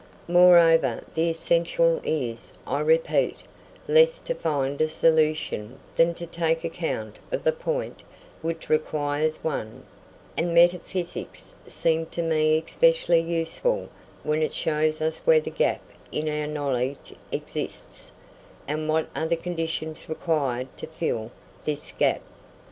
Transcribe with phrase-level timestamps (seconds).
[0.27, 3.37] Moreover, the essential is, I repeat,
[3.87, 8.01] less to find a solution than to take account of the point
[8.41, 9.83] which requires one;
[10.35, 13.89] and metaphysics seem to me especially useful
[14.23, 18.11] when it shows us where the gap in our knowledge exists
[18.67, 21.29] and what are the conditions required to fill
[21.63, 22.21] this gap.